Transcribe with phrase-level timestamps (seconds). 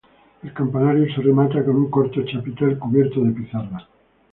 [0.41, 3.87] El campanario se remata con un corto chapitel cubierto de pizarra.